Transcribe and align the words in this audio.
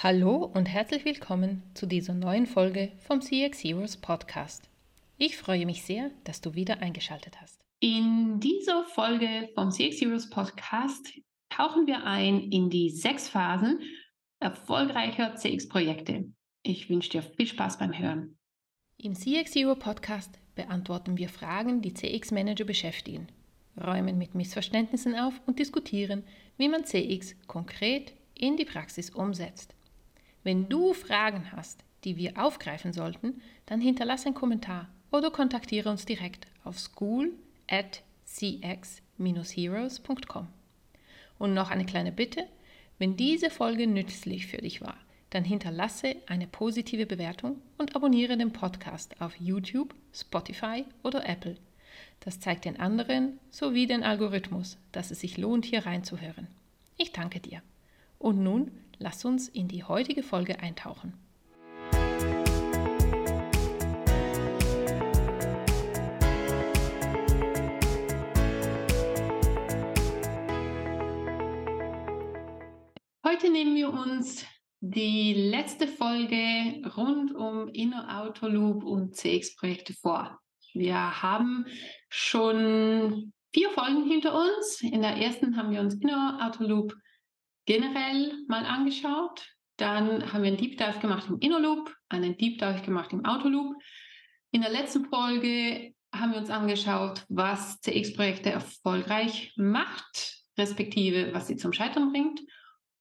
Hallo 0.00 0.44
und 0.54 0.66
herzlich 0.66 1.04
willkommen 1.04 1.64
zu 1.74 1.84
dieser 1.84 2.14
neuen 2.14 2.46
Folge 2.46 2.92
vom 3.00 3.20
CX 3.20 3.64
Heroes 3.64 3.96
Podcast. 3.96 4.70
Ich 5.16 5.36
freue 5.36 5.66
mich 5.66 5.82
sehr, 5.82 6.12
dass 6.22 6.40
du 6.40 6.54
wieder 6.54 6.78
eingeschaltet 6.78 7.40
hast. 7.40 7.64
In 7.80 8.38
dieser 8.38 8.84
Folge 8.84 9.48
vom 9.56 9.72
CX 9.72 10.00
Heroes 10.00 10.30
Podcast 10.30 11.10
tauchen 11.48 11.88
wir 11.88 12.04
ein 12.04 12.38
in 12.38 12.70
die 12.70 12.90
sechs 12.90 13.28
Phasen 13.28 13.80
erfolgreicher 14.38 15.34
CX-Projekte. 15.34 16.32
Ich 16.62 16.88
wünsche 16.88 17.10
dir 17.10 17.22
viel 17.22 17.48
Spaß 17.48 17.80
beim 17.80 17.98
Hören. 17.98 18.38
Im 18.98 19.16
CX 19.16 19.52
Hero 19.56 19.74
Podcast 19.74 20.38
beantworten 20.54 21.18
wir 21.18 21.28
Fragen, 21.28 21.82
die 21.82 21.94
CX-Manager 21.94 22.64
beschäftigen, 22.64 23.26
räumen 23.76 24.16
mit 24.16 24.36
Missverständnissen 24.36 25.16
auf 25.16 25.34
und 25.46 25.58
diskutieren, 25.58 26.22
wie 26.56 26.68
man 26.68 26.84
CX 26.84 27.34
konkret 27.48 28.14
in 28.34 28.56
die 28.56 28.64
Praxis 28.64 29.10
umsetzt. 29.10 29.74
Wenn 30.48 30.68
du 30.70 30.94
Fragen 30.94 31.52
hast, 31.52 31.84
die 32.04 32.16
wir 32.16 32.42
aufgreifen 32.42 32.94
sollten, 32.94 33.42
dann 33.66 33.82
hinterlasse 33.82 34.28
einen 34.28 34.34
Kommentar 34.34 34.88
oder 35.12 35.30
kontaktiere 35.30 35.90
uns 35.90 36.06
direkt 36.06 36.46
auf 36.64 36.78
school 36.78 37.34
at 37.70 38.02
cx-heroes.com. 38.26 40.48
Und 41.38 41.52
noch 41.52 41.70
eine 41.70 41.84
kleine 41.84 42.12
Bitte, 42.12 42.46
wenn 42.96 43.14
diese 43.14 43.50
Folge 43.50 43.86
nützlich 43.86 44.46
für 44.46 44.56
dich 44.56 44.80
war, 44.80 44.96
dann 45.28 45.44
hinterlasse 45.44 46.16
eine 46.26 46.46
positive 46.46 47.04
Bewertung 47.04 47.60
und 47.76 47.94
abonniere 47.94 48.38
den 48.38 48.54
Podcast 48.54 49.20
auf 49.20 49.38
YouTube, 49.38 49.94
Spotify 50.14 50.86
oder 51.02 51.28
Apple. 51.28 51.58
Das 52.20 52.40
zeigt 52.40 52.64
den 52.64 52.80
anderen 52.80 53.38
sowie 53.50 53.86
den 53.86 54.02
Algorithmus, 54.02 54.78
dass 54.92 55.10
es 55.10 55.20
sich 55.20 55.36
lohnt, 55.36 55.66
hier 55.66 55.84
reinzuhören. 55.84 56.46
Ich 56.96 57.12
danke 57.12 57.38
dir. 57.38 57.60
Und 58.18 58.42
nun 58.42 58.70
Lass 59.00 59.24
uns 59.24 59.48
in 59.48 59.68
die 59.68 59.84
heutige 59.84 60.24
Folge 60.24 60.58
eintauchen. 60.58 61.14
Heute 73.24 73.52
nehmen 73.52 73.76
wir 73.76 73.92
uns 73.92 74.44
die 74.80 75.32
letzte 75.32 75.86
Folge 75.86 76.82
rund 76.96 77.32
um 77.36 77.68
Inner 77.68 78.20
Auto 78.20 78.48
Loop 78.48 78.82
und 78.82 79.14
CX-Projekte 79.14 79.94
vor. 79.94 80.40
Wir 80.74 81.22
haben 81.22 81.66
schon 82.08 83.32
vier 83.52 83.70
Folgen 83.70 84.10
hinter 84.10 84.34
uns. 84.34 84.80
In 84.80 85.02
der 85.02 85.16
ersten 85.16 85.56
haben 85.56 85.70
wir 85.70 85.80
uns 85.80 85.94
Inner 85.94 86.38
Auto 86.42 86.64
Loop 86.64 86.94
generell 87.68 88.32
mal 88.48 88.64
angeschaut. 88.64 89.46
Dann 89.76 90.32
haben 90.32 90.42
wir 90.42 90.48
einen 90.48 90.56
Deep 90.56 90.78
Dive 90.78 91.00
gemacht 91.00 91.28
im 91.28 91.38
Inner 91.38 91.60
Loop, 91.60 91.94
einen 92.08 92.38
Deep 92.38 92.58
Dive 92.58 92.80
gemacht 92.80 93.12
im 93.12 93.26
Auto 93.26 93.48
Loop. 93.48 93.76
In 94.50 94.62
der 94.62 94.70
letzten 94.70 95.04
Folge 95.04 95.92
haben 96.10 96.32
wir 96.32 96.38
uns 96.38 96.48
angeschaut, 96.48 97.26
was 97.28 97.78
CX-Projekte 97.82 98.50
erfolgreich 98.50 99.52
macht, 99.56 100.42
respektive 100.56 101.34
was 101.34 101.46
sie 101.46 101.56
zum 101.56 101.74
Scheitern 101.74 102.10
bringt. 102.10 102.40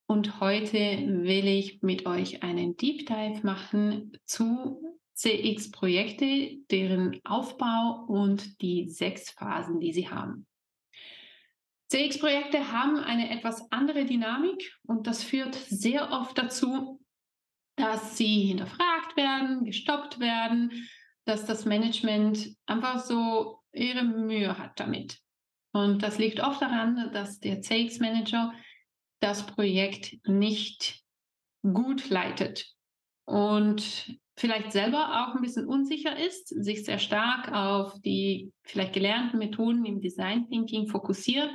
Und 0.06 0.42
heute 0.42 0.78
will 0.78 1.48
ich 1.48 1.81
mit 1.81 2.06
euch 2.06 2.44
einen 2.44 2.76
Deep 2.76 3.08
Dive 3.08 3.40
machen 3.44 4.20
zu 4.26 4.81
CX-Projekte, 5.14 6.58
deren 6.70 7.22
Aufbau 7.24 8.06
und 8.09 8.62
die 8.62 8.90
sechs 8.90 9.31
Phasen, 9.31 9.80
die 9.80 9.94
sie 9.94 10.09
haben. 10.09 10.46
CX-Projekte 11.90 12.72
haben 12.72 12.98
eine 12.98 13.30
etwas 13.30 13.72
andere 13.72 14.06
Dynamik 14.06 14.74
und 14.84 15.08
das 15.08 15.24
führt 15.24 15.56
sehr 15.56 16.12
oft 16.12 16.38
dazu, 16.38 17.02
dass 17.78 18.18
sie 18.18 18.48
hinterfragt 18.48 19.16
werden, 19.16 19.64
gestoppt 19.64 20.20
werden, 20.20 20.90
dass 21.26 21.46
das 21.46 21.66
Management 21.66 22.50
einfach 22.66 23.00
so 23.00 23.59
ihre 23.72 24.03
Mühe 24.03 24.58
hat 24.58 24.80
damit. 24.80 25.20
Und 25.74 26.02
das 26.03 26.18
liegt 26.18 26.40
oft 26.40 26.62
daran, 26.62 27.12
dass 27.14 27.40
der 27.40 27.62
CX-Manager 27.62 28.53
das 29.20 29.46
Projekt 29.46 30.18
nicht 30.26 31.02
gut 31.62 32.09
leitet 32.09 32.66
und 33.26 34.18
vielleicht 34.38 34.72
selber 34.72 35.28
auch 35.28 35.36
ein 35.36 35.42
bisschen 35.42 35.68
unsicher 35.68 36.16
ist, 36.18 36.48
sich 36.50 36.86
sehr 36.86 37.00
stark 37.00 37.52
auf 37.52 38.00
die 38.02 38.53
vielleicht 38.64 38.94
gelernten 38.94 39.40
Methoden 39.40 39.84
im 39.84 40.00
Design 40.00 40.48
Thinking 40.48 40.88
fokussiert. 40.88 41.50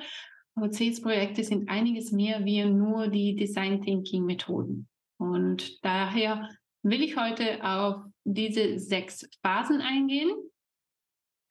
Aber 0.55 0.71
CS-Projekte 0.71 1.45
sind 1.45 1.71
einiges 1.71 2.13
mehr 2.13 2.45
wie 2.45 2.65
nur 2.65 3.09
die 3.09 3.37
Design 3.37 3.81
Thinking 3.81 4.25
Methoden. 4.25 4.89
Und 5.17 5.83
daher 5.85 6.51
will 6.83 7.03
ich 7.03 7.17
heute 7.17 7.65
auf 7.65 8.05
diese 8.25 8.79
sechs 8.79 9.29
Phasen 9.43 9.81
eingehen. 9.81 10.31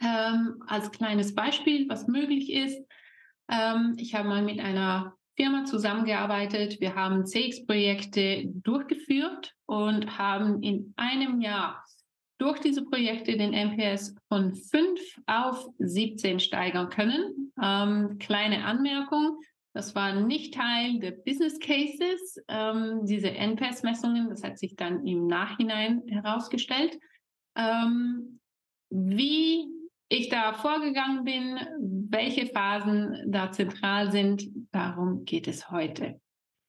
Ähm, 0.04 0.62
als 0.68 0.92
kleines 0.92 1.34
Beispiel, 1.34 1.88
was 1.88 2.08
möglich 2.08 2.52
ist. 2.52 2.78
Ähm, 3.50 3.96
ich 3.98 4.16
habe 4.16 4.28
mal 4.28 4.42
mit 4.42 4.60
einer 4.60 5.16
Firma 5.42 5.66
zusammengearbeitet. 5.66 6.80
Wir 6.82 6.94
haben 6.94 7.26
CX-Projekte 7.26 8.44
durchgeführt 8.46 9.56
und 9.66 10.20
haben 10.20 10.62
in 10.62 10.94
einem 10.98 11.42
Jahr 11.42 11.84
durch 12.38 12.60
diese 12.60 12.86
Projekte 12.86 13.36
den 13.36 13.52
NPS 13.52 14.14
von 14.28 14.54
5 14.54 15.00
auf 15.26 15.68
17 15.80 16.40
steigern 16.40 16.90
können. 16.90 17.52
Ähm, 17.60 18.20
kleine 18.20 18.66
Anmerkung, 18.66 19.40
das 19.74 19.96
war 19.96 20.14
nicht 20.14 20.54
Teil 20.54 21.00
der 21.00 21.10
Business 21.10 21.58
Cases, 21.58 22.40
ähm, 22.48 23.08
diese 23.08 23.32
NPS-Messungen, 23.32 24.30
das 24.30 24.44
hat 24.44 24.60
sich 24.60 24.76
dann 24.76 25.08
im 25.08 25.26
Nachhinein 25.26 26.04
herausgestellt. 26.08 27.00
Ähm, 27.56 28.40
wie 28.92 29.81
ich 30.12 30.28
da 30.28 30.54
vorgegangen 30.54 31.24
bin, 31.24 31.58
welche 32.10 32.46
Phasen 32.46 33.24
da 33.28 33.52
zentral 33.52 34.12
sind, 34.12 34.44
darum 34.72 35.24
geht 35.24 35.48
es 35.48 35.72
heute. 35.72 36.20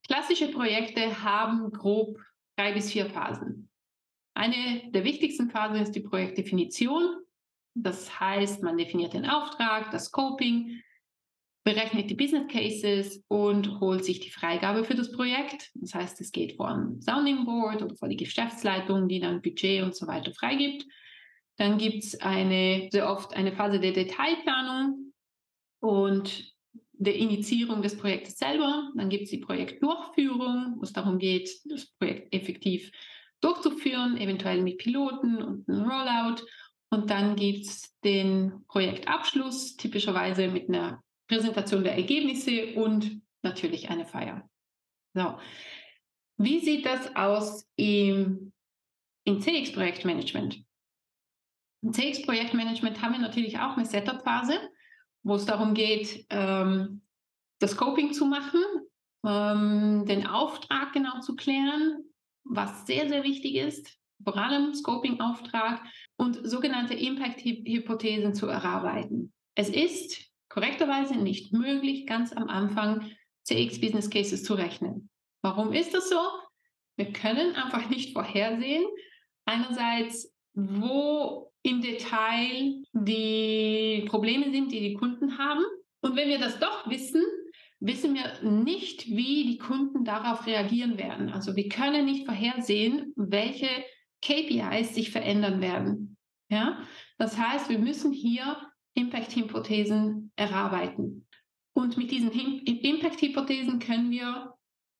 Klassische 0.06 0.48
Projekte 0.48 1.24
haben 1.24 1.72
grob 1.72 2.18
drei 2.56 2.72
bis 2.72 2.92
vier 2.92 3.06
Phasen. 3.06 3.68
Eine 4.34 4.90
der 4.92 5.02
wichtigsten 5.02 5.50
Phasen 5.50 5.76
ist 5.82 5.92
die 5.92 6.00
Projektdefinition. 6.00 7.16
Das 7.74 8.20
heißt, 8.20 8.62
man 8.62 8.76
definiert 8.76 9.12
den 9.12 9.26
Auftrag, 9.26 9.90
das 9.90 10.06
Scoping, 10.06 10.80
berechnet 11.64 12.10
die 12.10 12.14
Business 12.14 12.46
Cases 12.46 13.24
und 13.26 13.80
holt 13.80 14.04
sich 14.04 14.20
die 14.20 14.30
Freigabe 14.30 14.84
für 14.84 14.94
das 14.94 15.10
Projekt. 15.10 15.72
Das 15.74 15.94
heißt, 15.94 16.20
es 16.20 16.30
geht 16.30 16.56
vor 16.56 16.68
ein 16.68 17.00
Sounding 17.00 17.44
Board 17.44 17.82
oder 17.82 17.96
vor 17.96 18.08
die 18.08 18.16
Geschäftsleitung, 18.16 19.08
die 19.08 19.18
dann 19.18 19.42
Budget 19.42 19.82
und 19.82 19.96
so 19.96 20.06
weiter 20.06 20.32
freigibt. 20.32 20.86
Dann 21.62 21.78
gibt 21.78 22.02
es 22.02 22.20
eine, 22.20 22.88
sehr 22.90 23.08
oft 23.08 23.36
eine 23.36 23.52
Phase 23.52 23.78
der 23.78 23.92
Detailplanung 23.92 25.12
und 25.80 26.52
der 26.90 27.14
Initiierung 27.14 27.82
des 27.82 27.96
Projektes 27.96 28.36
selber. 28.36 28.90
Dann 28.96 29.08
gibt 29.08 29.24
es 29.24 29.30
die 29.30 29.38
Projektdurchführung, 29.38 30.74
wo 30.78 30.82
es 30.82 30.92
darum 30.92 31.20
geht, 31.20 31.48
das 31.66 31.86
Projekt 32.00 32.34
effektiv 32.34 32.90
durchzuführen, 33.40 34.16
eventuell 34.16 34.60
mit 34.60 34.78
Piloten 34.78 35.40
und 35.40 35.68
einem 35.68 35.88
Rollout. 35.88 36.42
Und 36.90 37.10
dann 37.10 37.36
gibt 37.36 37.66
es 37.66 37.96
den 38.02 38.64
Projektabschluss, 38.66 39.76
typischerweise 39.76 40.48
mit 40.48 40.68
einer 40.68 41.00
Präsentation 41.28 41.84
der 41.84 41.94
Ergebnisse 41.94 42.74
und 42.74 43.22
natürlich 43.42 43.88
eine 43.88 44.04
Feier. 44.04 44.50
So. 45.14 45.38
Wie 46.38 46.58
sieht 46.58 46.86
das 46.86 47.14
aus 47.14 47.68
im, 47.76 48.52
im 49.22 49.40
CX-Projektmanagement? 49.40 50.64
Im 51.82 51.92
CX-Projektmanagement 51.92 53.02
haben 53.02 53.12
wir 53.12 53.20
natürlich 53.20 53.58
auch 53.58 53.76
eine 53.76 53.86
Setup-Phase, 53.86 54.58
wo 55.24 55.34
es 55.34 55.44
darum 55.44 55.74
geht, 55.74 56.26
ähm, 56.30 57.02
das 57.58 57.72
Scoping 57.72 58.12
zu 58.12 58.26
machen, 58.26 58.62
ähm, 59.26 60.04
den 60.06 60.26
Auftrag 60.26 60.92
genau 60.92 61.20
zu 61.20 61.34
klären, 61.36 62.04
was 62.44 62.86
sehr, 62.86 63.08
sehr 63.08 63.22
wichtig 63.24 63.56
ist, 63.56 63.98
vor 64.22 64.36
allem 64.36 64.74
Scoping-Auftrag 64.74 65.82
und 66.16 66.48
sogenannte 66.48 66.94
Impact-Hypothesen 66.94 68.34
zu 68.34 68.46
erarbeiten. 68.46 69.32
Es 69.54 69.68
ist 69.68 70.30
korrekterweise 70.48 71.16
nicht 71.16 71.52
möglich, 71.52 72.06
ganz 72.06 72.32
am 72.32 72.48
Anfang 72.48 73.10
CX-Business 73.44 74.10
Cases 74.10 74.44
zu 74.44 74.54
rechnen. 74.54 75.10
Warum 75.42 75.72
ist 75.72 75.94
das 75.94 76.08
so? 76.08 76.20
Wir 76.96 77.12
können 77.12 77.56
einfach 77.56 77.88
nicht 77.88 78.12
vorhersehen, 78.12 78.84
einerseits, 79.44 80.32
wo 80.54 81.51
im 81.62 81.80
Detail 81.80 82.82
die 82.92 84.04
Probleme 84.08 84.50
sind, 84.50 84.72
die 84.72 84.80
die 84.80 84.94
Kunden 84.94 85.38
haben. 85.38 85.62
Und 86.00 86.16
wenn 86.16 86.28
wir 86.28 86.38
das 86.38 86.58
doch 86.58 86.88
wissen, 86.90 87.22
wissen 87.80 88.14
wir 88.14 88.42
nicht, 88.48 89.08
wie 89.08 89.46
die 89.46 89.58
Kunden 89.58 90.04
darauf 90.04 90.46
reagieren 90.46 90.98
werden. 90.98 91.30
Also 91.30 91.56
wir 91.56 91.68
können 91.68 92.04
nicht 92.04 92.26
vorhersehen, 92.26 93.12
welche 93.16 93.68
KPIs 94.22 94.94
sich 94.94 95.10
verändern 95.10 95.60
werden. 95.60 96.16
Ja? 96.48 96.78
Das 97.18 97.36
heißt, 97.36 97.68
wir 97.68 97.78
müssen 97.78 98.12
hier 98.12 98.56
Impact-Hypothesen 98.94 100.32
erarbeiten. 100.36 101.26
Und 101.74 101.96
mit 101.96 102.10
diesen 102.10 102.30
Impact-Hypothesen 102.30 103.78
können 103.78 104.10
wir 104.10 104.54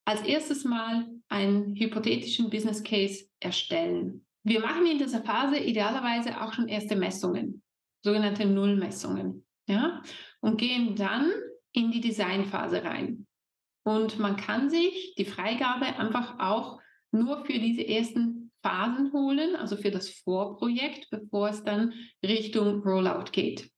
als 0.05 0.21
erstes 0.21 0.65
mal 0.65 1.07
einen 1.29 1.75
hypothetischen 1.75 2.49
Business 2.49 2.83
Case 2.83 3.25
erstellen. 3.39 4.25
Wir 4.43 4.59
machen 4.59 4.85
in 4.85 4.97
dieser 4.97 5.23
Phase 5.23 5.57
idealerweise 5.57 6.41
auch 6.41 6.53
schon 6.53 6.67
erste 6.67 6.95
Messungen, 6.95 7.63
sogenannte 8.03 8.45
Nullmessungen, 8.45 9.45
ja, 9.67 10.01
und 10.41 10.57
gehen 10.57 10.95
dann 10.95 11.31
in 11.71 11.91
die 11.91 12.01
Designphase 12.01 12.83
rein. 12.83 13.25
Und 13.85 14.19
man 14.19 14.35
kann 14.35 14.69
sich 14.69 15.15
die 15.17 15.25
Freigabe 15.25 15.85
einfach 15.85 16.39
auch 16.39 16.79
nur 17.11 17.45
für 17.45 17.59
diese 17.59 17.87
ersten 17.87 18.51
Phasen 18.61 19.11
holen, 19.11 19.55
also 19.55 19.75
für 19.75 19.91
das 19.91 20.09
Vorprojekt, 20.09 21.09
bevor 21.09 21.49
es 21.49 21.63
dann 21.63 21.93
Richtung 22.23 22.81
Rollout 22.81 23.31
geht. 23.31 23.69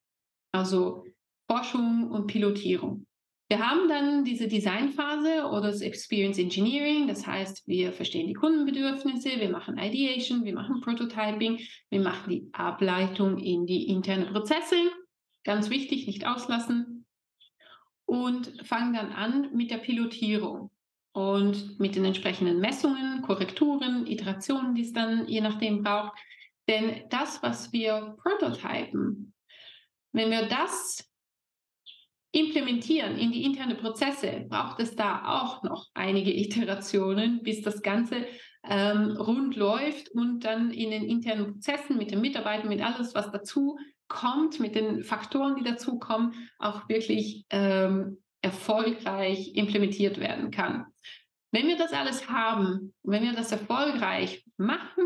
Also 0.51 1.05
Forschung 1.49 2.09
und 2.11 2.27
Pilotierung. 2.27 3.05
Wir 3.47 3.59
haben 3.59 3.87
dann 3.87 4.23
diese 4.23 4.47
Designphase 4.47 5.45
oder 5.45 5.71
das 5.71 5.81
Experience 5.81 6.39
Engineering, 6.39 7.07
das 7.07 7.27
heißt, 7.27 7.67
wir 7.67 7.93
verstehen 7.93 8.27
die 8.27 8.33
Kundenbedürfnisse, 8.33 9.39
wir 9.39 9.49
machen 9.49 9.77
Ideation, 9.77 10.43
wir 10.45 10.53
machen 10.55 10.81
Prototyping, 10.81 11.59
wir 11.91 11.99
machen 11.99 12.31
die 12.31 12.49
Ableitung 12.53 13.37
in 13.37 13.67
die 13.67 13.87
internen 13.87 14.33
Prozesse, 14.33 14.77
ganz 15.43 15.69
wichtig, 15.69 16.07
nicht 16.07 16.25
auslassen, 16.25 17.05
und 18.05 18.51
fangen 18.65 18.93
dann 18.93 19.11
an 19.11 19.55
mit 19.55 19.69
der 19.69 19.77
Pilotierung 19.77 20.71
und 21.11 21.79
mit 21.79 21.95
den 21.95 22.05
entsprechenden 22.05 22.59
Messungen, 22.59 23.21
Korrekturen, 23.21 24.07
Iterationen, 24.07 24.75
die 24.75 24.81
es 24.81 24.93
dann 24.93 25.27
je 25.27 25.41
nachdem 25.41 25.83
braucht. 25.83 26.17
Denn 26.67 27.03
das, 27.09 27.41
was 27.43 27.71
wir 27.71 28.15
prototypen, 28.21 29.33
wenn 30.13 30.31
wir 30.31 30.47
das 30.47 31.07
implementieren 32.35 33.17
in 33.17 33.31
die 33.31 33.43
internen 33.43 33.77
Prozesse, 33.77 34.45
braucht 34.49 34.81
es 34.81 34.95
da 34.95 35.23
auch 35.25 35.63
noch 35.63 35.87
einige 35.93 36.33
Iterationen, 36.35 37.41
bis 37.41 37.61
das 37.61 37.81
Ganze 37.81 38.27
ähm, 38.67 39.15
rund 39.17 39.55
läuft 39.55 40.09
und 40.09 40.41
dann 40.41 40.71
in 40.71 40.91
den 40.91 41.05
internen 41.05 41.53
Prozessen 41.53 41.97
mit 41.97 42.11
den 42.11 42.21
Mitarbeitern, 42.21 42.67
mit 42.67 42.81
alles, 42.81 43.15
was 43.15 43.31
dazu 43.31 43.77
kommt, 44.07 44.59
mit 44.59 44.75
den 44.75 45.03
Faktoren, 45.03 45.55
die 45.55 45.63
dazu 45.63 45.97
kommen, 45.97 46.33
auch 46.59 46.89
wirklich 46.89 47.45
ähm, 47.51 48.17
erfolgreich 48.41 49.55
implementiert 49.55 50.19
werden 50.19 50.51
kann. 50.51 50.85
Wenn 51.51 51.67
wir 51.67 51.77
das 51.77 51.93
alles 51.93 52.29
haben, 52.29 52.93
wenn 53.03 53.23
wir 53.23 53.33
das 53.33 53.51
erfolgreich 53.51 54.43
machen, 54.57 55.05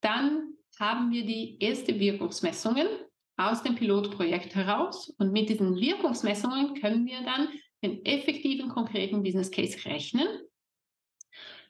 dann 0.00 0.54
haben 0.80 1.12
wir 1.12 1.24
die 1.24 1.56
erste 1.60 2.00
Wirkungsmessungen 2.00 2.88
aus 3.36 3.62
dem 3.62 3.74
Pilotprojekt 3.74 4.54
heraus. 4.54 5.10
Und 5.18 5.32
mit 5.32 5.48
diesen 5.48 5.76
Wirkungsmessungen 5.76 6.80
können 6.80 7.06
wir 7.06 7.22
dann 7.22 7.48
den 7.82 8.04
effektiven, 8.04 8.68
konkreten 8.68 9.22
Business 9.22 9.50
Case 9.50 9.84
rechnen. 9.84 10.26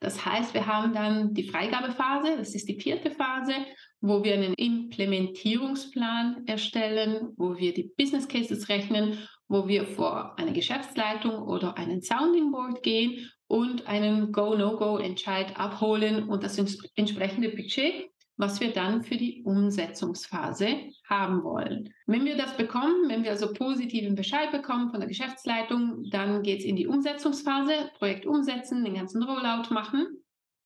Das 0.00 0.24
heißt, 0.24 0.52
wir 0.52 0.66
haben 0.66 0.92
dann 0.92 1.32
die 1.32 1.48
Freigabephase, 1.48 2.36
das 2.36 2.54
ist 2.54 2.68
die 2.68 2.78
vierte 2.78 3.10
Phase, 3.10 3.54
wo 4.00 4.22
wir 4.22 4.34
einen 4.34 4.52
Implementierungsplan 4.54 6.46
erstellen, 6.46 7.32
wo 7.36 7.56
wir 7.56 7.72
die 7.72 7.90
Business 7.96 8.28
Cases 8.28 8.68
rechnen, 8.68 9.18
wo 9.48 9.66
wir 9.66 9.86
vor 9.86 10.38
eine 10.38 10.52
Geschäftsleitung 10.52 11.42
oder 11.42 11.78
einen 11.78 12.02
Sounding 12.02 12.52
Board 12.52 12.82
gehen 12.82 13.30
und 13.46 13.86
einen 13.86 14.30
Go-No-Go-Entscheid 14.30 15.58
abholen 15.58 16.28
und 16.28 16.44
das 16.44 16.58
entsprechende 16.58 17.48
Budget 17.48 18.10
was 18.36 18.60
wir 18.60 18.72
dann 18.72 19.02
für 19.02 19.16
die 19.16 19.42
Umsetzungsphase 19.44 20.90
haben 21.08 21.44
wollen. 21.44 21.92
Wenn 22.06 22.24
wir 22.24 22.36
das 22.36 22.56
bekommen, 22.56 23.08
wenn 23.08 23.22
wir 23.22 23.30
also 23.30 23.52
positiven 23.52 24.16
Bescheid 24.16 24.50
bekommen 24.50 24.90
von 24.90 25.00
der 25.00 25.08
Geschäftsleitung, 25.08 26.04
dann 26.10 26.42
geht 26.42 26.60
es 26.60 26.64
in 26.64 26.76
die 26.76 26.88
Umsetzungsphase, 26.88 27.90
Projekt 27.98 28.26
umsetzen, 28.26 28.84
den 28.84 28.94
ganzen 28.94 29.22
Rollout 29.22 29.72
machen, 29.72 30.06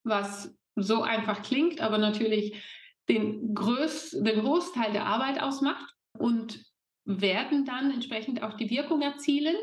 was 0.03 0.55
so 0.77 1.03
einfach 1.03 1.43
klingt, 1.43 1.81
aber 1.81 1.99
natürlich 1.99 2.63
den, 3.09 3.55
Größ 3.55 4.23
den 4.23 4.41
Großteil 4.41 4.93
der 4.93 5.07
Arbeit 5.07 5.43
ausmacht 5.43 5.95
und 6.13 6.65
werden 7.05 7.65
dann 7.65 7.91
entsprechend 7.91 8.43
auch 8.43 8.55
die 8.55 8.71
Wirkung 8.71 9.03
erzielen. 9.03 9.57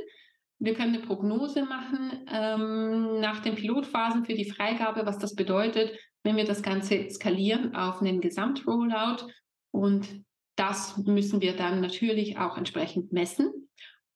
Wir 0.57 0.73
können 0.73 0.95
eine 0.95 1.05
Prognose 1.05 1.63
machen 1.63 2.25
ähm, 2.31 3.19
nach 3.19 3.41
den 3.41 3.55
Pilotphasen 3.55 4.25
für 4.25 4.33
die 4.33 4.49
Freigabe, 4.49 5.05
was 5.05 5.19
das 5.19 5.35
bedeutet, 5.35 5.91
wenn 6.25 6.37
wir 6.37 6.45
das 6.45 6.63
Ganze 6.63 7.07
skalieren 7.11 7.75
auf 7.75 8.01
einen 8.01 8.19
Gesamtrollout. 8.19 9.27
Und 9.71 10.25
das 10.55 10.97
müssen 10.97 11.39
wir 11.39 11.55
dann 11.55 11.81
natürlich 11.81 12.39
auch 12.39 12.57
entsprechend 12.57 13.13
messen. 13.13 13.69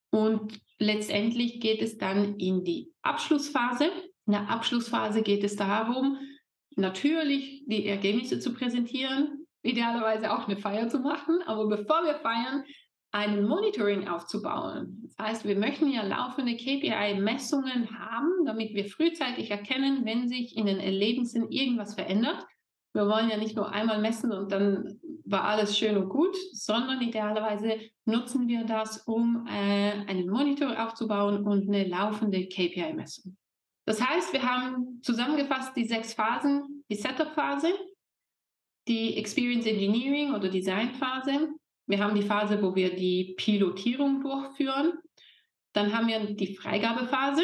Und 0.09 0.59
letztendlich 0.79 1.59
geht 1.59 1.83
es 1.83 1.99
dann 1.99 2.35
in 2.37 2.63
die 2.63 2.91
Abschlussphase. 3.03 3.91
In 4.25 4.33
der 4.33 4.49
Abschlussphase 4.49 5.21
geht 5.21 5.43
es 5.43 5.55
darum, 5.55 6.17
natürlich 6.75 7.63
die 7.67 7.85
Ergebnisse 7.85 8.39
zu 8.39 8.53
präsentieren, 8.55 9.45
idealerweise 9.61 10.33
auch 10.33 10.47
eine 10.47 10.57
Feier 10.57 10.89
zu 10.89 10.99
machen. 10.99 11.43
Aber 11.45 11.67
bevor 11.67 12.03
wir 12.05 12.15
feiern, 12.15 12.63
ein 13.11 13.43
Monitoring 13.43 14.07
aufzubauen. 14.07 15.01
Das 15.03 15.17
heißt, 15.17 15.45
wir 15.45 15.57
möchten 15.57 15.91
ja 15.91 16.03
laufende 16.03 16.55
KPI-Messungen 16.55 17.99
haben, 17.99 18.45
damit 18.45 18.73
wir 18.73 18.85
frühzeitig 18.85 19.49
erkennen, 19.49 20.05
wenn 20.05 20.27
sich 20.27 20.55
in 20.55 20.67
den 20.67 20.79
Erlebnissen 20.79 21.49
irgendwas 21.49 21.95
verändert. 21.95 22.45
Wir 22.93 23.07
wollen 23.07 23.29
ja 23.29 23.37
nicht 23.37 23.55
nur 23.55 23.71
einmal 23.71 23.99
messen 23.99 24.31
und 24.31 24.51
dann 24.51 24.99
war 25.25 25.43
alles 25.43 25.77
schön 25.77 25.97
und 25.97 26.09
gut, 26.09 26.35
sondern 26.53 27.01
idealerweise 27.01 27.79
nutzen 28.05 28.47
wir 28.47 28.63
das, 28.63 28.99
um 29.07 29.45
äh, 29.47 29.91
einen 30.07 30.27
Monitor 30.27 30.83
aufzubauen 30.83 31.45
und 31.45 31.67
eine 31.67 31.87
laufende 31.87 32.47
KPI-Messung. 32.47 33.37
Das 33.85 34.01
heißt, 34.01 34.33
wir 34.33 34.43
haben 34.43 35.01
zusammengefasst 35.01 35.75
die 35.75 35.85
sechs 35.85 36.13
Phasen, 36.13 36.83
die 36.91 36.95
Setup-Phase, 36.95 37.73
die 38.87 39.17
Experience 39.17 39.65
Engineering 39.65 40.33
oder 40.33 40.49
Design-Phase, 40.49 41.49
wir 41.89 41.99
haben 41.99 42.15
die 42.15 42.21
Phase, 42.21 42.61
wo 42.61 42.75
wir 42.75 42.95
die 42.95 43.33
Pilotierung 43.35 44.21
durchführen. 44.21 44.93
Dann 45.73 45.91
haben 45.91 46.07
wir 46.07 46.35
die 46.35 46.55
Freigabephase. 46.55 47.41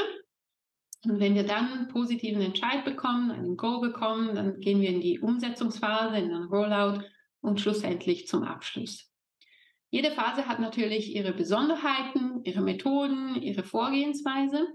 Und 1.03 1.19
wenn 1.19 1.33
wir 1.33 1.47
dann 1.47 1.73
einen 1.73 1.87
positiven 1.87 2.43
Entscheid 2.43 2.85
bekommen, 2.85 3.31
einen 3.31 3.57
Go 3.57 3.81
bekommen, 3.81 4.35
dann 4.35 4.59
gehen 4.59 4.81
wir 4.81 4.89
in 4.89 5.01
die 5.01 5.19
Umsetzungsphase, 5.19 6.17
in 6.17 6.29
den 6.29 6.43
Rollout 6.43 7.01
und 7.41 7.59
schlussendlich 7.59 8.27
zum 8.27 8.43
Abschluss. 8.43 9.11
Jede 9.89 10.11
Phase 10.11 10.47
hat 10.47 10.59
natürlich 10.59 11.15
ihre 11.15 11.33
Besonderheiten, 11.33 12.43
ihre 12.43 12.61
Methoden, 12.61 13.41
ihre 13.41 13.63
Vorgehensweise. 13.63 14.67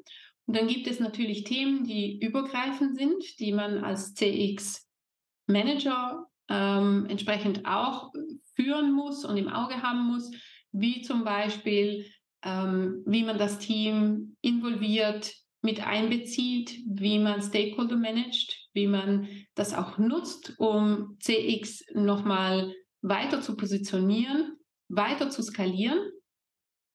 Und 0.47 0.57
dann 0.57 0.67
gibt 0.67 0.89
es 0.89 0.99
natürlich 0.99 1.45
Themen, 1.45 1.85
die 1.85 2.19
übergreifend 2.19 2.97
sind, 2.97 3.39
die 3.39 3.53
man 3.53 3.85
als 3.85 4.15
CX-Manager 4.15 6.27
ähm, 6.49 7.07
entsprechend 7.09 7.67
auch 7.67 8.13
führen 8.61 8.93
muss 8.93 9.25
und 9.25 9.37
im 9.37 9.49
Auge 9.49 9.83
haben 9.83 10.07
muss, 10.07 10.31
wie 10.73 11.03
zum 11.03 11.25
Beispiel, 11.25 12.07
ähm, 12.45 13.03
wie 13.07 13.25
man 13.25 13.39
das 13.39 13.59
Team 13.59 14.37
involviert, 14.41 15.33
mit 15.63 15.87
einbezieht, 15.87 16.81
wie 16.87 17.19
man 17.19 17.43
Stakeholder 17.43 17.97
managt, 17.97 18.69
wie 18.73 18.87
man 18.87 19.29
das 19.55 19.75
auch 19.75 19.99
nutzt, 19.99 20.55
um 20.59 21.17
CX 21.21 21.85
nochmal 21.95 22.75
weiter 23.03 23.43
zu 23.43 23.57
positionieren, 23.57 24.57
weiter 24.89 25.29
zu 25.29 25.43
skalieren, 25.43 25.99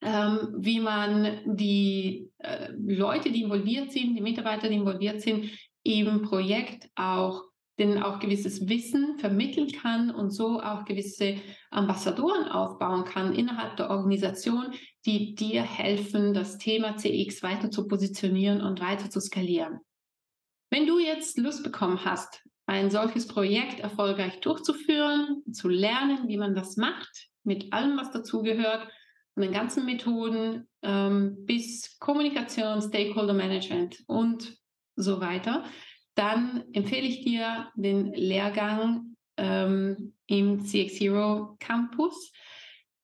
ähm, 0.02 0.56
wie 0.58 0.80
man 0.80 1.42
die 1.46 2.32
äh, 2.40 2.70
Leute, 2.72 3.32
die 3.32 3.44
involviert 3.44 3.92
sind, 3.92 4.16
die 4.16 4.22
Mitarbeiter, 4.22 4.68
die 4.68 4.76
involviert 4.76 5.22
sind, 5.22 5.52
im 5.84 6.24
Projekt 6.24 6.90
auch 6.96 7.44
denen 7.78 8.02
auch 8.02 8.20
gewisses 8.20 8.68
Wissen 8.70 9.18
vermitteln 9.20 9.70
kann 9.72 10.10
und 10.10 10.32
so 10.32 10.62
auch 10.62 10.86
gewisse 10.86 11.36
Ambassadoren 11.72 12.48
aufbauen 12.48 13.04
kann 13.04 13.34
innerhalb 13.34 13.76
der 13.78 13.90
Organisation, 13.90 14.74
die 15.06 15.36
dir 15.36 15.64
helfen, 15.64 16.34
das 16.34 16.58
Thema 16.58 16.96
CX 16.96 17.44
weiter 17.44 17.70
zu 17.70 17.88
positionieren 17.88 18.62
und 18.62 18.80
weiter 18.80 19.10
zu 19.10 19.20
skalieren. 19.20 19.80
Wenn 20.72 20.88
du 20.88 21.00
jetzt 21.00 21.38
Lust 21.38 21.64
bekommen 21.64 22.04
hast, 22.04 22.44
ein 22.66 22.90
solches 22.90 23.28
Projekt 23.28 23.80
erfolgreich 23.80 24.40
durchzuführen, 24.40 25.44
zu 25.52 25.68
lernen, 25.68 26.28
wie 26.28 26.38
man 26.38 26.56
das 26.56 26.78
macht, 26.78 27.28
mit 27.44 27.72
allem, 27.74 27.98
was 27.98 28.12
dazugehört, 28.12 28.88
von 29.34 29.44
den 29.44 29.52
ganzen 29.52 29.86
Methoden 29.86 30.68
ähm, 30.82 31.46
bis 31.46 32.00
Kommunikation, 32.00 32.82
Stakeholder 32.82 33.34
Management 33.34 34.04
und 34.08 34.58
so 34.96 35.20
weiter, 35.20 35.66
dann 36.16 36.64
empfehle 36.74 37.08
ich 37.08 37.22
dir 37.22 37.70
den 37.76 38.14
Lehrgang 38.14 39.16
ähm, 39.38 40.14
im 40.28 40.66
CX 40.66 41.00
Hero 41.00 41.56
Campus. 41.60 42.32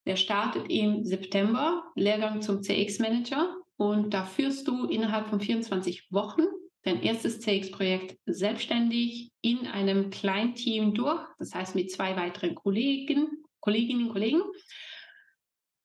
Der 0.06 0.16
startet 0.16 0.66
im 0.70 1.04
September, 1.04 1.84
Lehrgang 1.96 2.42
zum 2.42 2.64
CX 2.64 3.00
Manager. 3.00 3.56
Und 3.78 4.14
da 4.14 4.26
führst 4.26 4.68
du 4.68 4.86
innerhalb 4.86 5.28
von 5.28 5.40
24 5.40 6.12
Wochen 6.12 6.44
dein 6.84 7.02
erstes 7.04 7.40
CX-Projekt 7.40 8.18
selbstständig 8.26 9.32
in 9.42 9.68
einem 9.68 10.10
Kleinteam 10.10 10.94
durch, 10.94 11.22
das 11.38 11.54
heißt 11.54 11.76
mit 11.76 11.92
zwei 11.92 12.16
weiteren 12.16 12.56
Kollegen, 12.56 13.44
Kolleginnen 13.60 14.08
und 14.08 14.14
Kollegen. 14.14 14.42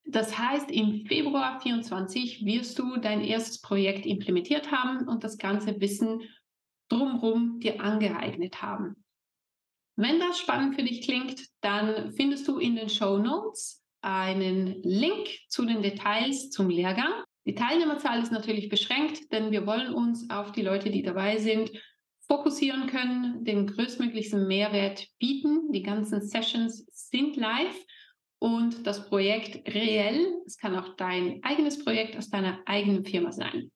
Das 0.06 0.38
heißt, 0.38 0.70
im 0.70 1.04
Februar 1.06 1.60
24 1.60 2.44
wirst 2.46 2.78
du 2.78 2.96
dein 2.96 3.22
erstes 3.22 3.60
Projekt 3.60 4.06
implementiert 4.06 4.70
haben 4.70 5.08
und 5.08 5.24
das 5.24 5.36
ganze 5.36 5.78
Wissen 5.80 6.22
drumherum 6.88 7.60
dir 7.60 7.80
angeeignet 7.80 8.62
haben. 8.62 9.04
Wenn 9.96 10.20
das 10.20 10.38
spannend 10.38 10.74
für 10.74 10.82
dich 10.82 11.02
klingt, 11.02 11.46
dann 11.62 12.12
findest 12.12 12.46
du 12.48 12.58
in 12.58 12.76
den 12.76 12.90
Show 12.90 13.18
Notes 13.18 13.82
einen 14.02 14.82
Link 14.82 15.28
zu 15.48 15.64
den 15.64 15.82
Details 15.82 16.50
zum 16.50 16.68
Lehrgang. 16.68 17.12
Die 17.46 17.54
Teilnehmerzahl 17.54 18.20
ist 18.22 18.32
natürlich 18.32 18.68
beschränkt, 18.68 19.32
denn 19.32 19.52
wir 19.52 19.66
wollen 19.66 19.94
uns 19.94 20.28
auf 20.28 20.52
die 20.52 20.62
Leute, 20.62 20.90
die 20.90 21.02
dabei 21.02 21.38
sind, 21.38 21.70
fokussieren 22.26 22.88
können, 22.88 23.44
den 23.44 23.66
größtmöglichsten 23.66 24.46
Mehrwert 24.46 25.06
bieten. 25.18 25.72
Die 25.72 25.82
ganzen 25.82 26.20
Sessions 26.20 26.84
sind 26.90 27.36
live 27.36 27.76
und 28.38 28.86
das 28.86 29.08
Projekt 29.08 29.66
reell. 29.72 30.42
Es 30.44 30.58
kann 30.58 30.76
auch 30.76 30.96
dein 30.96 31.42
eigenes 31.42 31.82
Projekt 31.82 32.16
aus 32.16 32.28
deiner 32.28 32.60
eigenen 32.66 33.04
Firma 33.04 33.32
sein. 33.32 33.70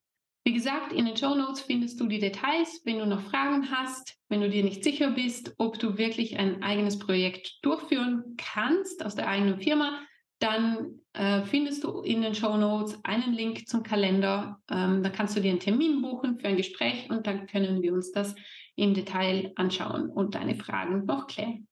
Wie 0.50 0.54
gesagt, 0.54 0.92
in 0.92 1.04
den 1.04 1.16
Show 1.16 1.36
Notes 1.36 1.60
findest 1.60 2.00
du 2.00 2.08
die 2.08 2.18
Details. 2.18 2.80
Wenn 2.84 2.98
du 2.98 3.06
noch 3.06 3.20
Fragen 3.20 3.70
hast, 3.70 4.18
wenn 4.28 4.40
du 4.40 4.50
dir 4.50 4.64
nicht 4.64 4.82
sicher 4.82 5.12
bist, 5.12 5.54
ob 5.58 5.78
du 5.78 5.96
wirklich 5.96 6.40
ein 6.40 6.60
eigenes 6.64 6.98
Projekt 6.98 7.60
durchführen 7.62 8.34
kannst 8.36 9.06
aus 9.06 9.14
der 9.14 9.28
eigenen 9.28 9.60
Firma, 9.60 10.00
dann 10.40 11.02
äh, 11.12 11.42
findest 11.42 11.84
du 11.84 12.00
in 12.00 12.22
den 12.22 12.34
Show 12.34 12.56
Notes 12.56 12.98
einen 13.04 13.32
Link 13.32 13.68
zum 13.68 13.84
Kalender. 13.84 14.60
Ähm, 14.68 15.04
da 15.04 15.10
kannst 15.10 15.36
du 15.36 15.40
dir 15.40 15.50
einen 15.50 15.60
Termin 15.60 16.02
buchen 16.02 16.40
für 16.40 16.48
ein 16.48 16.56
Gespräch 16.56 17.08
und 17.10 17.28
dann 17.28 17.46
können 17.46 17.80
wir 17.80 17.92
uns 17.92 18.10
das 18.10 18.34
im 18.74 18.92
Detail 18.92 19.52
anschauen 19.54 20.10
und 20.10 20.34
deine 20.34 20.56
Fragen 20.56 21.04
noch 21.04 21.28
klären. 21.28 21.68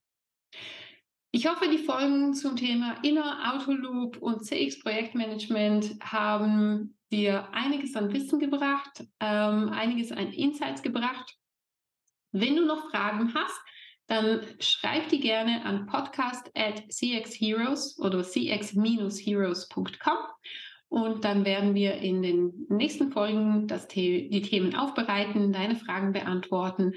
Ich 1.32 1.48
hoffe, 1.48 1.68
die 1.68 1.78
Folgen 1.78 2.32
zum 2.32 2.54
Thema 2.54 2.94
Inner 3.02 3.52
Autoloop 3.52 4.18
und 4.18 4.44
CX 4.44 4.78
Projektmanagement 4.78 5.96
haben 6.00 6.94
dir 7.10 7.48
einiges 7.52 7.96
an 7.96 8.12
Wissen 8.12 8.38
gebracht, 8.38 9.04
ähm, 9.20 9.70
einiges 9.70 10.12
an 10.12 10.32
Insights 10.32 10.82
gebracht. 10.82 11.36
Wenn 12.32 12.56
du 12.56 12.66
noch 12.66 12.90
Fragen 12.90 13.32
hast, 13.34 13.60
dann 14.06 14.40
schreib 14.58 15.08
die 15.08 15.20
gerne 15.20 15.64
an 15.64 15.86
podcast 15.86 16.50
at 16.54 16.82
cxheroes 16.90 17.98
oder 17.98 18.22
cx-heroes.com 18.22 20.18
und 20.88 21.24
dann 21.24 21.44
werden 21.44 21.74
wir 21.74 21.96
in 21.96 22.22
den 22.22 22.66
nächsten 22.70 23.12
Folgen 23.12 23.68
das 23.68 23.86
The 23.90 24.28
die 24.30 24.42
Themen 24.42 24.74
aufbereiten, 24.74 25.52
deine 25.52 25.76
Fragen 25.76 26.12
beantworten 26.12 26.94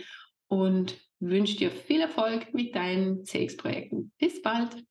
und 0.47 0.97
wünsche 1.19 1.57
dir 1.57 1.71
viel 1.71 2.01
Erfolg 2.01 2.53
mit 2.53 2.75
deinen 2.75 3.25
CX-Projekten. 3.25 4.13
Bis 4.17 4.41
bald! 4.41 4.85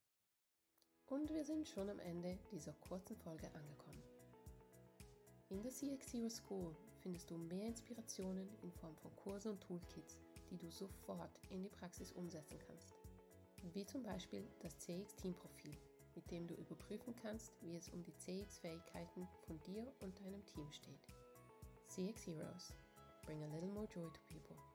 Und 1.06 1.32
wir 1.32 1.44
sind 1.44 1.66
schon 1.66 1.88
am 1.88 1.98
Ende 1.98 2.38
dieser 2.52 2.72
kurzen 2.74 3.16
Folge 3.16 3.46
angekommen. 3.54 3.98
In 5.50 5.62
der 5.62 5.71
CX 5.71 6.12
Hero 6.12 6.28
School 6.28 6.75
findest 7.02 7.30
du 7.30 7.37
mehr 7.37 7.66
Inspirationen 7.66 8.49
in 8.62 8.73
Form 8.73 8.97
von 8.97 9.14
Kursen 9.16 9.52
und 9.52 9.61
Toolkits 9.61 10.16
die 10.50 10.59
du 10.59 10.71
sofort 10.71 11.40
in 11.50 11.62
die 11.62 11.69
Praxis 11.69 12.12
umsetzen 12.12 12.59
kannst. 12.66 12.95
Wie 13.73 13.87
zum 13.87 14.02
Beispiel 14.02 14.47
das 14.61 14.78
CX-Team-Profil, 14.78 15.76
mit 16.14 16.30
dem 16.30 16.47
du 16.47 16.54
überprüfen 16.54 17.14
kannst, 17.23 17.52
wie 17.62 17.76
es 17.76 17.88
um 17.90 18.02
die 18.02 18.16
CX-Fähigkeiten 18.16 19.28
von 19.47 19.61
dir 19.61 19.92
und 20.00 20.19
deinem 20.21 20.45
Team 20.47 20.71
steht. 20.73 21.07
CX 21.87 22.26
Heroes. 22.26 22.75
Bring 23.26 23.42
a 23.42 23.54
little 23.54 23.69
more 23.69 23.87
joy 23.95 24.11
to 24.11 24.21
people. 24.28 24.69